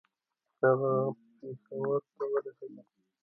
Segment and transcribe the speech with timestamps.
[0.61, 0.91] هغه
[1.39, 2.81] پېښور ته ورسېدی.